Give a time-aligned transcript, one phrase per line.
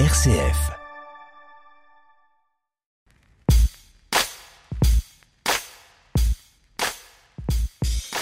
[0.00, 0.72] RCF.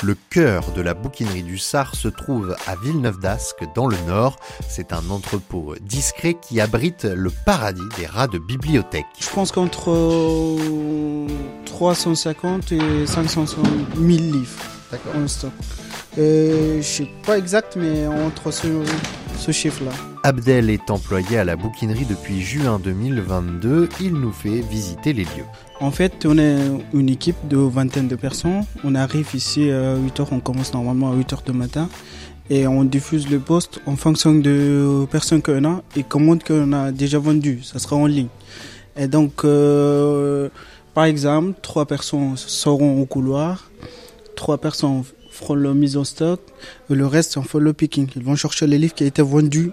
[0.03, 4.37] Le cœur de la bouquinerie du Sar se trouve à Villeneuve d'Ascq dans le nord.
[4.69, 9.07] C'est un entrepôt discret qui abrite le paradis des rats de bibliothèque.
[9.19, 9.97] Je pense qu'entre
[11.65, 13.47] 350 et 500
[13.97, 14.61] 000 livres
[15.17, 15.53] en stock.
[16.19, 18.67] Euh, je sais pas exact, mais entre ce,
[19.39, 19.93] ce chiffre-là.
[20.23, 23.89] Abdel est employé à la bouquinerie depuis juin 2022.
[24.01, 25.45] Il nous fait visiter les lieux.
[25.81, 26.59] En fait, on est
[26.95, 28.65] une équipe de vingtaine de personnes.
[28.85, 31.89] On arrive ici à 8h, on commence normalement à 8h du matin.
[32.51, 36.93] Et on diffuse le poste en fonction de personnes qu'on a et commandes qu'on a
[36.93, 37.61] déjà vendues.
[37.63, 38.29] Ça sera en ligne.
[38.97, 40.49] Et donc, euh,
[40.95, 43.71] par exemple, trois personnes seront au couloir,
[44.37, 46.41] trois personnes feront la mise en stock,
[46.91, 48.09] et le reste, on fait le picking.
[48.17, 49.73] Ils vont chercher les livres qui ont été vendus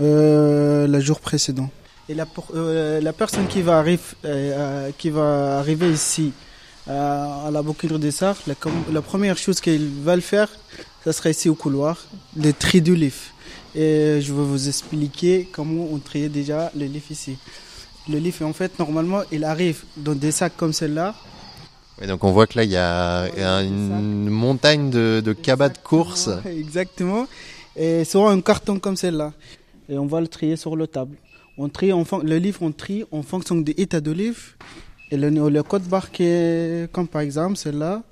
[0.00, 1.68] euh, le jour précédent.
[2.10, 6.32] Et la, euh, la personne qui va, arrive, euh, qui va arriver ici
[6.88, 10.48] euh, à la bouquinerie des Sarts, la, première chose qu'il va le faire,
[11.04, 12.04] ça sera ici au couloir,
[12.36, 13.22] le tri du livre.
[13.76, 17.36] Et je vais vous expliquer comment on triait déjà le livre ici.
[18.08, 21.14] Le livre, en fait, normalement, il arrive dans des sacs comme celle-là.
[22.00, 23.28] Et donc on voit que là, il y a,
[23.62, 26.30] une montagne de, de cabas de course.
[26.46, 27.26] Exactement.
[27.76, 29.32] Et sur un carton comme celle-là.
[29.88, 31.16] Et on va le trier sur la table.
[31.58, 34.40] On trie en le livre, on trie en fonction de l'état de livre.
[35.10, 38.02] Et le, le code barre qui est, comme par exemple celle-là,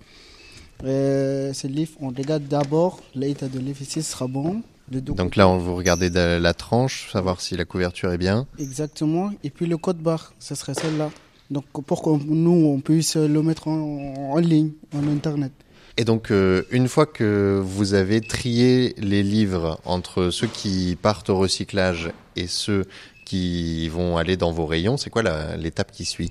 [0.85, 4.63] euh, ce livre, on regarde d'abord l'état de livre ici, ce sera bon.
[4.91, 8.47] Donc là, on vous regardez de la tranche, savoir si la couverture est bien.
[8.59, 9.31] Exactement.
[9.45, 11.11] Et puis le code barre, ce serait celle-là.
[11.51, 15.53] Donc pour que nous, on puisse le mettre en, en ligne, en Internet.
[15.99, 21.29] Et donc, euh, une fois que vous avez trié les livres entre ceux qui partent
[21.29, 22.85] au recyclage et ceux
[23.25, 25.25] qui vont aller dans vos rayons, c'est quoi
[25.57, 26.31] l'étape qui suit?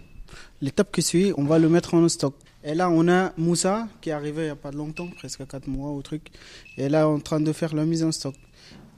[0.61, 2.33] L'étape qui suit, on va le mettre en stock.
[2.63, 5.67] Et là, on a Moussa qui est arrivé il n'y a pas longtemps, presque 4
[5.67, 6.31] mois ou truc.
[6.77, 8.35] Et là, on est en train de faire la mise en stock.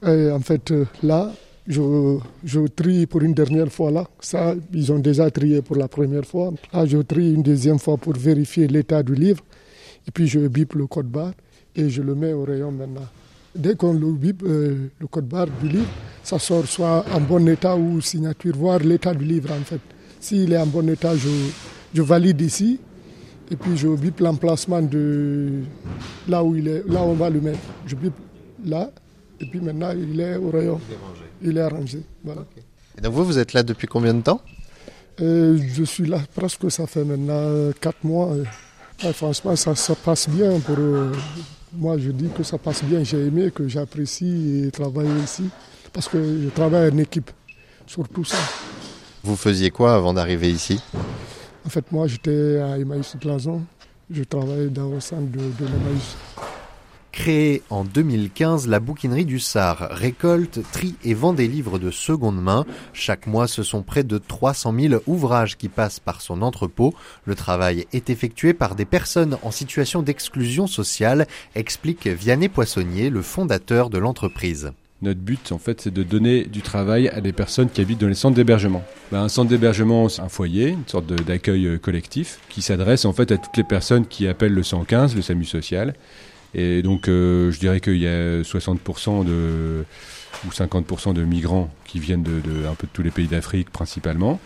[0.06, 1.32] Et en fait, euh, là,
[1.70, 4.06] je, trie pour une dernière fois là.
[4.20, 6.52] Ça, ils ont déjà trié pour la première fois.
[6.72, 9.42] Là, je trie une deuxième fois pour vérifier l'état du livre.
[10.06, 11.32] Et puis, je bip le code barre
[11.76, 13.06] et je le mets au rayon maintenant.
[13.54, 15.88] Dès qu'on le bip, euh, le code barre du livre,
[16.22, 19.80] ça sort soit en bon état ou signature, voir l'état du livre en fait.
[20.20, 21.28] S'il est en bon état, je,
[21.94, 22.78] je valide ici
[23.50, 25.62] et puis je bip l'emplacement de
[26.28, 27.58] là où il est, là où on va le mettre.
[27.86, 28.12] Je bip
[28.64, 28.90] là
[29.40, 30.80] et puis maintenant il est au rayon.
[31.42, 32.02] Il est arrangé.
[32.22, 32.44] Voilà.
[32.98, 34.40] Et donc vous, vous êtes là depuis combien de temps?
[35.20, 38.34] Euh, Je suis là presque, ça fait maintenant 4 mois.
[39.02, 41.12] Et, franchement, ça, ça, passe bien pour euh,
[41.72, 41.96] moi.
[41.98, 43.02] Je dis que ça passe bien.
[43.02, 45.48] J'ai aimé, que j'apprécie travailler ici
[45.92, 47.30] parce que je travaille en équipe
[47.86, 48.36] sur tout ça.
[49.22, 50.80] Vous faisiez quoi avant d'arriver ici?
[51.64, 53.62] En fait, moi, j'étais à Emmaüs Plazon.
[54.10, 56.16] Je travaillais dans le centre de, de l'Emmaüs.
[57.12, 62.40] Créée en 2015, la bouquinerie du Sar récolte, trie et vend des livres de seconde
[62.40, 62.64] main.
[62.92, 66.94] Chaque mois, ce sont près de 300 000 ouvrages qui passent par son entrepôt.
[67.24, 71.26] Le travail est effectué par des personnes en situation d'exclusion sociale,
[71.56, 74.72] explique Vianney Poissonnier, le fondateur de l'entreprise.
[75.02, 78.08] Notre but, en fait, c'est de donner du travail à des personnes qui habitent dans
[78.08, 78.84] les centres d'hébergement.
[79.10, 83.32] Ben, un centre d'hébergement, c'est un foyer, une sorte d'accueil collectif, qui s'adresse en fait
[83.32, 85.94] à toutes les personnes qui appellent le 115, le SAMU social.
[86.54, 89.84] Et donc, euh, je dirais qu'il y a 60% de,
[90.46, 93.70] ou 50% de migrants qui viennent de, de, un peu de tous les pays d'Afrique
[93.70, 94.40] principalement,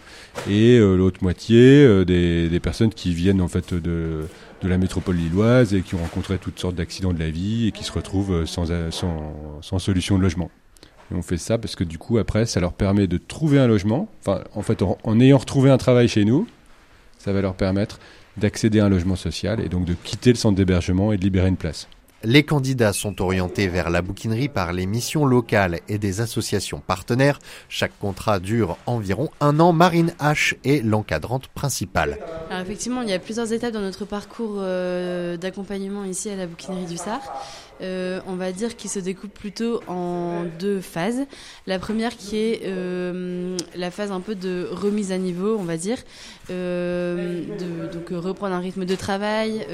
[0.48, 4.26] et euh, l'autre moitié euh, des, des, personnes qui viennent en fait de,
[4.62, 7.72] de la métropole lilloise et qui ont rencontré toutes sortes d'accidents de la vie et
[7.72, 10.50] qui se retrouvent sans, sans, sans solution de logement.
[11.10, 13.66] Et on fait ça parce que du coup, après, ça leur permet de trouver un
[13.66, 14.08] logement.
[14.20, 16.46] Enfin, en fait, en ayant retrouvé un travail chez nous,
[17.18, 17.98] ça va leur permettre
[18.36, 21.48] d'accéder à un logement social et donc de quitter le centre d'hébergement et de libérer
[21.48, 21.88] une place.
[22.26, 27.38] Les candidats sont orientés vers la bouquinerie par les missions locales et des associations partenaires.
[27.68, 29.74] Chaque contrat dure environ un an.
[29.74, 32.18] Marine H est l'encadrante principale.
[32.50, 36.86] Effectivement, il y a plusieurs étapes dans notre parcours euh, d'accompagnement ici à la bouquinerie
[36.86, 37.20] du Sar.
[37.80, 41.26] Euh, on va dire qu'il se découpe plutôt en deux phases.
[41.66, 45.76] La première qui est euh, la phase un peu de remise à niveau, on va
[45.76, 45.98] dire,
[46.50, 49.66] euh, de, donc reprendre un rythme de travail,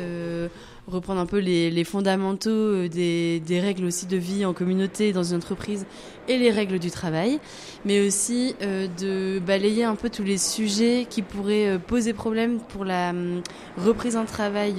[0.87, 5.87] reprendre un peu les, fondamentaux des, règles aussi de vie en communauté, dans une entreprise,
[6.29, 7.38] et les règles du travail,
[7.85, 13.12] mais aussi de balayer un peu tous les sujets qui pourraient poser problème pour la
[13.12, 13.41] euh,
[13.79, 14.75] reprise en travail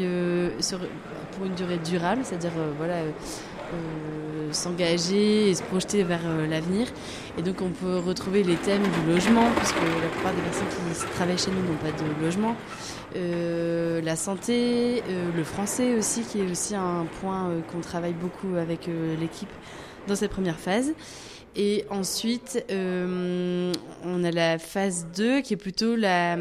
[1.32, 2.96] pour une durée durable, c'est-à-dire voilà
[4.52, 6.88] s'engager et se projeter vers euh, l'avenir.
[7.38, 11.16] Et donc on peut retrouver les thèmes du logement, puisque la plupart des personnes qui
[11.16, 12.56] travaillent chez nous n'ont pas de logement.
[13.16, 15.04] Euh, la santé,
[15.36, 19.50] le français aussi, qui est aussi un point qu'on travaille beaucoup avec l'équipe
[20.08, 20.94] dans cette première phase.
[21.56, 23.74] Et ensuite, euh,
[24.06, 26.38] on a la phase 2 qui est plutôt la,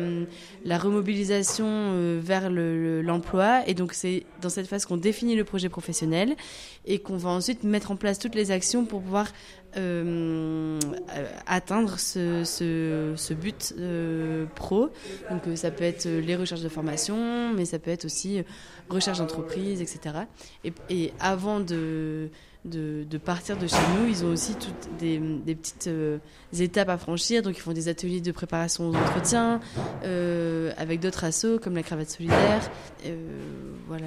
[0.65, 3.69] la remobilisation euh, vers l'emploi.
[3.69, 6.37] et donc, c'est dans cette phase qu'on définit le projet professionnel
[6.87, 9.27] et qu'on va ensuite mettre en place toutes les actions pour pouvoir
[9.77, 10.79] euh,
[11.45, 13.75] atteindre ce, but
[14.55, 14.91] pro.
[15.29, 18.45] Donc, ça peut être les recherches de formation, mais ça peut être aussi
[18.89, 20.21] recherche d'entreprise, etc.
[20.63, 22.31] Et, et avant de
[22.65, 24.09] de, partir de chez nous.
[24.09, 25.19] Ils ont aussi toutes des,
[25.55, 26.19] petites euh,
[26.59, 27.43] étapes à franchir.
[27.43, 29.61] Donc, ils font des ateliers de préparation aux entretiens
[30.05, 32.71] euh, avec d'autres assos comme la cravate solidaire.
[33.07, 33.17] Euh,
[33.89, 34.07] voilà.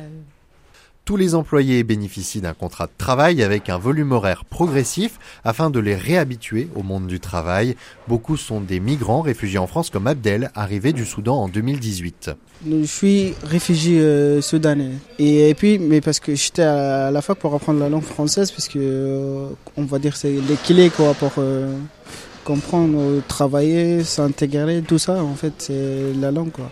[1.06, 5.82] Tous les employés bénéficient d'un contrat de travail avec un volume horaire progressif afin de
[5.82, 7.76] les réhabituer au monde du travail.
[8.08, 12.32] Beaucoup sont des migrants réfugiés en France comme Abdel, arrivé du Soudan en 2018.
[12.66, 14.92] Je suis réfugié euh, soudanais.
[15.20, 18.70] Et, puis, mais parce que j'étais à la fac pour apprendre la langue française, parce
[18.70, 21.76] que euh, on va dire c'est les clés quoi pour euh,
[22.46, 25.22] comprendre, travailler, s'intégrer, tout ça.
[25.22, 26.72] En fait, c'est la langue quoi.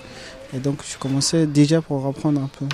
[0.56, 2.66] Et donc, je commençais déjà pour apprendre un peu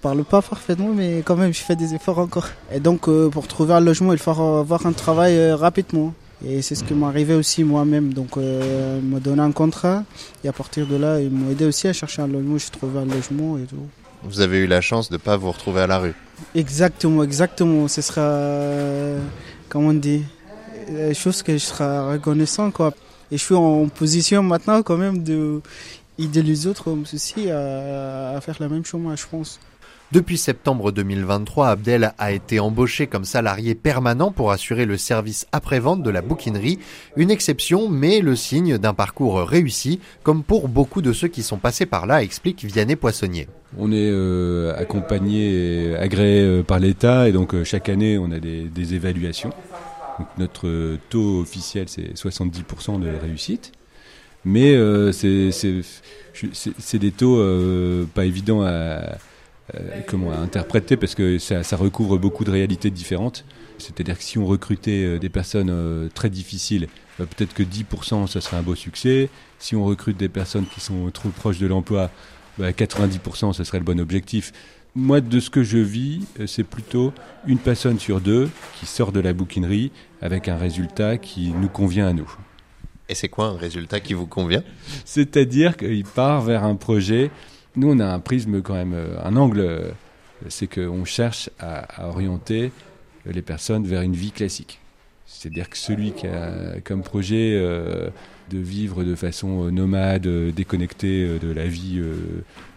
[0.00, 2.48] parle pas parfaitement, mais quand même, je fais des efforts encore.
[2.72, 6.14] Et donc, euh, pour trouver un logement, il faut avoir un travail euh, rapidement.
[6.46, 8.12] Et c'est ce qui m'est arrivé aussi moi-même.
[8.12, 10.04] Donc, euh, ils m'ont donné un contrat.
[10.44, 12.58] Et à partir de là, ils m'ont aidé aussi à chercher un logement.
[12.58, 13.76] J'ai trouvé un logement et tout.
[14.22, 16.14] Vous avez eu la chance de ne pas vous retrouver à la rue.
[16.54, 17.88] Exactement, exactement.
[17.88, 18.28] Ce sera,
[19.68, 20.24] comment on dit,
[21.14, 22.70] chose que je serai reconnaissant.
[22.70, 22.92] Quoi.
[23.30, 25.60] Et je suis en position maintenant quand même de
[26.18, 29.60] aider les autres comme ceci à, à faire la même chose, moi, je pense.
[30.12, 36.04] Depuis septembre 2023, Abdel a été embauché comme salarié permanent pour assurer le service après-vente
[36.04, 36.78] de la bouquinerie.
[37.16, 41.56] Une exception, mais le signe d'un parcours réussi, comme pour beaucoup de ceux qui sont
[41.56, 43.48] passés par là, explique Vianney Poissonnier.
[43.76, 48.38] On est euh, accompagné agréé euh, par l'État et donc euh, chaque année on a
[48.38, 49.50] des, évaluations.
[50.38, 53.72] notre taux officiel c'est 70% de réussite.
[54.44, 54.76] Mais
[55.12, 59.00] c'est des taux pas évidents à,
[59.74, 63.44] euh, comment interpréter parce que ça, ça, recouvre beaucoup de réalités différentes.
[63.78, 66.86] C'est-à-dire que si on recrutait euh, des personnes euh, très difficiles,
[67.18, 69.28] bah, peut-être que 10% ça serait un beau succès.
[69.58, 72.10] Si on recrute des personnes qui sont trop proches de l'emploi,
[72.58, 74.52] bah, 90% ce serait le bon objectif.
[74.94, 77.12] Moi, de ce que je vis, c'est plutôt
[77.46, 78.48] une personne sur deux
[78.78, 79.90] qui sort de la bouquinerie
[80.22, 82.32] avec un résultat qui nous convient à nous.
[83.08, 84.62] Et c'est quoi un résultat qui vous convient?
[85.04, 87.30] C'est-à-dire qu'il part vers un projet
[87.76, 89.90] nous, on a un prisme quand même, euh, un angle, euh,
[90.48, 92.72] c'est qu'on cherche à, orienter
[93.26, 94.80] les personnes vers une vie classique.
[95.26, 98.08] C'est-à-dire que celui qui a comme projet euh,
[98.50, 102.00] de vivre de façon nomade, déconnectée de la vie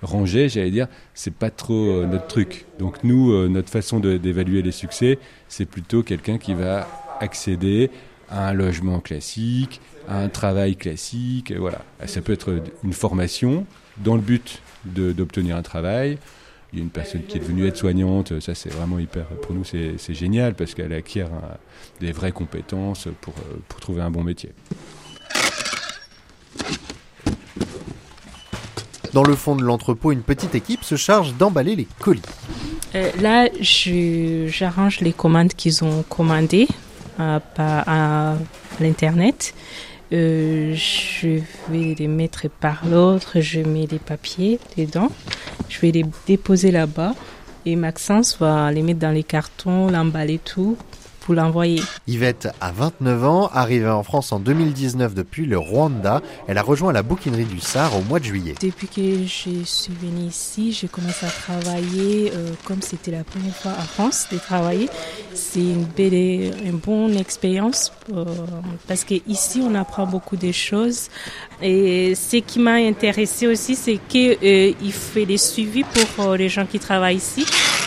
[0.01, 2.65] rangée, j'allais dire, c'est pas trop notre truc.
[2.79, 6.87] Donc nous, notre façon d'évaluer les succès, c'est plutôt quelqu'un qui va
[7.19, 7.91] accéder
[8.29, 11.85] à un logement classique, à un travail classique, voilà.
[12.07, 13.67] Ça peut être une formation
[13.99, 16.17] dans le but d'obtenir un travail.
[16.71, 19.63] Il y a une personne qui est devenue aide-soignante, ça c'est vraiment hyper, pour nous
[19.63, 21.29] c'est génial parce qu'elle acquiert
[21.99, 24.51] des vraies compétences pour, euh, pour trouver un bon métier.
[29.13, 32.21] Dans le fond de l'entrepôt, une petite équipe se charge d'emballer les colis.
[32.95, 36.67] Euh, là, j'arrange les commandes qu'ils ont commandées
[37.19, 38.35] euh, à
[38.79, 39.55] l'internet.
[40.11, 41.39] Euh, je
[41.69, 45.09] vais les mettre par l'autre, je mets les papiers dedans,
[45.69, 47.13] je vais les déposer là-bas
[47.65, 50.77] et Maxence va les mettre dans les cartons, l'emballer tout
[51.33, 51.81] l'envoyer.
[52.07, 56.21] Yvette a 29 ans, arrivée en France en 2019 depuis le Rwanda.
[56.47, 58.55] Elle a rejoint la bouquinerie du Sar au mois de juillet.
[58.61, 63.55] Depuis que je suis venue ici, j'ai commencé à travailler euh, comme c'était la première
[63.55, 64.89] fois en France de travailler.
[65.33, 66.13] C'est une belle,
[66.65, 68.25] une bonne expérience euh,
[68.87, 71.09] parce qu'ici on apprend beaucoup de choses.
[71.61, 76.65] Et ce qui m'a intéressé aussi, c'est qu'il euh, fait des suivis pour les gens
[76.65, 77.45] qui travaillent ici.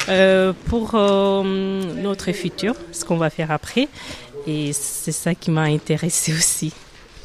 [0.08, 1.42] Euh, pour euh,
[2.02, 3.88] notre futur, ce qu'on va faire après.
[4.46, 6.72] Et c'est ça qui m'a intéressé aussi.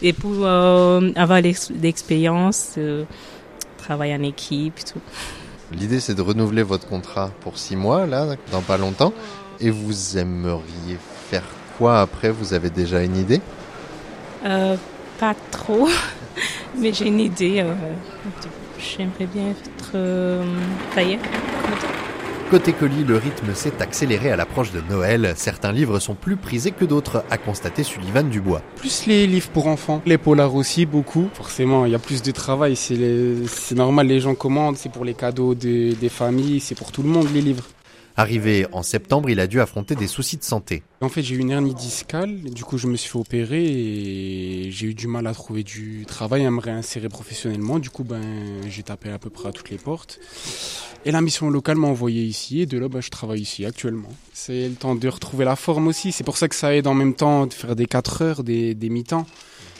[0.01, 2.77] Et pour euh, avoir l'expérience,
[3.77, 5.01] travailler en équipe, tout.
[5.72, 9.13] L'idée, c'est de renouveler votre contrat pour six mois, là, dans pas longtemps.
[9.60, 10.98] Et vous aimeriez
[11.29, 11.43] faire
[11.77, 12.29] quoi après?
[12.29, 13.41] Vous avez déjà une idée?
[14.43, 15.89] Pas trop,
[16.79, 17.65] mais j'ai une idée.
[18.79, 20.43] J'aimerais bien être
[20.93, 21.19] tailleur.
[22.50, 25.34] Côté colis, le rythme s'est accéléré à l'approche de Noël.
[25.36, 28.62] Certains livres sont plus prisés que d'autres, a constaté Sullivan Dubois.
[28.77, 31.27] Plus les livres pour enfants, les polars aussi, beaucoup.
[31.34, 35.13] Forcément, il y a plus de travail, c'est normal, les gens commandent, c'est pour les
[35.13, 37.66] cadeaux des familles, c'est pour tout le monde les livres.
[38.20, 40.82] Arrivé en septembre, il a dû affronter des soucis de santé.
[41.02, 44.72] En fait, j'ai eu une hernie discale, du coup, je me suis fait opérer et
[44.72, 47.78] j'ai eu du mal à trouver du travail, à me réinsérer professionnellement.
[47.78, 48.24] Du coup, ben,
[48.68, 50.20] j'ai tapé à peu près à toutes les portes.
[51.06, 54.10] Et la mission locale m'a envoyé ici et de là, ben, je travaille ici actuellement.
[54.34, 56.12] C'est le temps de retrouver la forme aussi.
[56.12, 58.74] C'est pour ça que ça aide en même temps de faire des 4 heures, des,
[58.74, 59.28] des mi-temps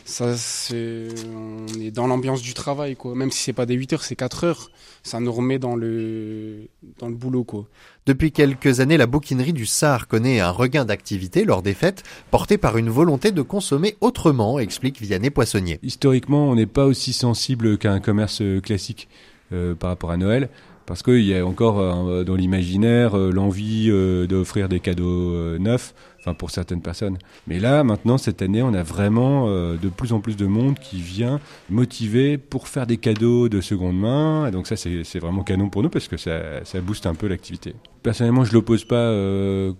[0.07, 3.13] ça c'est on est dans l'ambiance du travail quoi.
[3.13, 4.71] Même si c'est pas des 8 heures c'est 4 heures.
[5.03, 7.65] Ça nous remet dans le dans le boulot quoi.
[8.05, 12.57] Depuis quelques années la bouquinerie du Sar connaît un regain d'activité lors des fêtes porté
[12.57, 15.79] par une volonté de consommer autrement explique Vianney Poissonnier.
[15.83, 19.09] Historiquement on n'est pas aussi sensible qu'un commerce classique
[19.51, 20.49] euh, par rapport à Noël
[20.88, 25.94] parce qu'il y a encore euh, dans l'imaginaire euh, l'envie euh, d'offrir des cadeaux neufs,
[26.20, 27.17] enfin pour certaines personnes.
[27.46, 31.01] Mais là, maintenant, cette année, on a vraiment de plus en plus de monde qui
[31.01, 31.39] vient
[31.70, 34.48] motivé pour faire des cadeaux de seconde main.
[34.48, 37.27] Et donc ça, c'est vraiment canon pour nous parce que ça, ça booste un peu
[37.27, 37.75] l'activité.
[38.01, 39.13] Personnellement, je l'oppose pas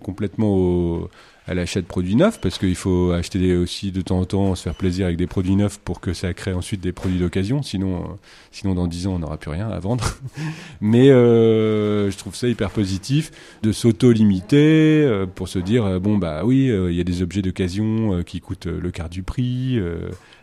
[0.02, 1.08] complètement au
[1.48, 4.62] à l'achat de produits neufs parce qu'il faut acheter aussi de temps en temps, se
[4.62, 7.62] faire plaisir avec des produits neufs pour que ça crée ensuite des produits d'occasion.
[7.62, 8.06] Sinon, euh,
[8.52, 10.04] sinon dans 10 ans, on n'aura plus rien à vendre.
[10.82, 13.30] Mais euh, je trouve ça hyper positif
[13.62, 18.22] de s'auto-limiter euh, pour se dire bon bah oui, il y a des objets d'occasion
[18.24, 19.80] qui coûtent le quart du prix.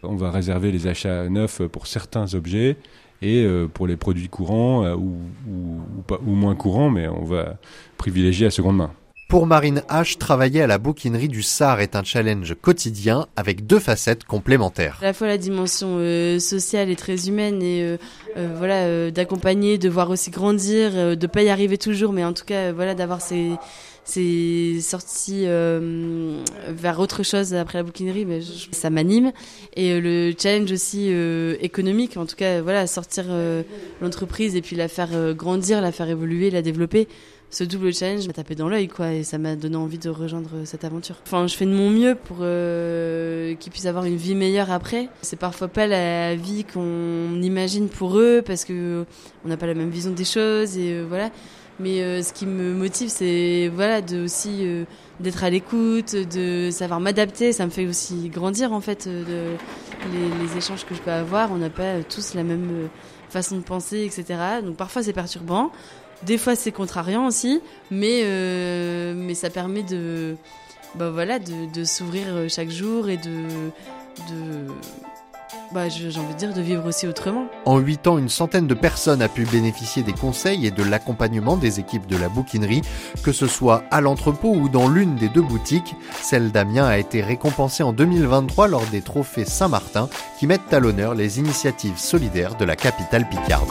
[0.01, 2.77] on va réserver les achats neufs pour certains objets
[3.21, 5.81] et pour les produits courants ou, ou,
[6.25, 7.57] ou moins courants, mais on va
[7.97, 8.91] privilégier la seconde main.
[9.35, 13.79] Pour Marine H, travailler à la bouquinerie du Sar est un challenge quotidien avec deux
[13.79, 14.97] facettes complémentaires.
[15.01, 17.97] À la fois la dimension euh, sociale et très humaine et euh,
[18.37, 22.45] euh, voilà d'accompagner, de voir aussi grandir, de pas y arriver toujours, mais en tout
[22.45, 23.51] cas voilà d'avoir ces
[24.05, 28.39] ces sorties vers autre chose après la bouquinerie, mais
[28.71, 29.33] ça m'anime.
[29.75, 31.11] Et le challenge aussi
[31.59, 33.25] économique, en tout cas voilà sortir
[34.01, 37.07] l'entreprise et puis la faire grandir, la faire évoluer, la développer
[37.49, 40.49] ce double challenge m'a tapé dans l'œil quoi et ça m'a donné envie de rejoindre
[40.65, 41.15] cette aventure.
[41.25, 45.09] Enfin, je fais de mon mieux pour euh, qu'ils puissent avoir une vie meilleure après.
[45.21, 49.05] C'est parfois pas la vie qu'on imagine pour eux parce que
[49.45, 51.29] on n'a pas la même vision des choses et euh, voilà.
[51.79, 54.65] Mais euh, ce qui me motive, c'est voilà de aussi
[55.19, 57.51] d'être à l'écoute, de savoir m'adapter.
[57.51, 61.51] Ça me fait aussi grandir en fait les échanges que je peux avoir.
[61.51, 62.89] On n'a pas tous la même
[63.29, 64.39] façon de penser, etc.
[64.63, 65.71] Donc parfois c'est perturbant.
[66.23, 70.37] Des fois, c'est contrariant aussi, mais, euh, mais ça permet de,
[70.95, 73.43] bah voilà, de, s'ouvrir euh, chaque jour et de,
[74.29, 74.67] de
[75.71, 77.47] bah, vivre aussi autrement.
[77.65, 81.57] En 8 ans, une centaine de personnes a pu bénéficier des conseils et de l'accompagnement
[81.57, 82.81] des équipes de la bouquinerie,
[83.23, 85.95] que ce soit à l'entrepôt ou dans l'une des deux boutiques.
[86.21, 91.13] Celle d'Amiens a été récompensée en 2023 lors des trophées Saint-Martin qui mettent à l'honneur
[91.13, 93.69] les initiatives solidaires de la capitale picarde.